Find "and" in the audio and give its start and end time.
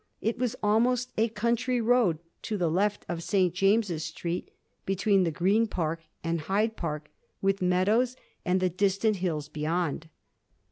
6.23-6.41, 8.43-8.59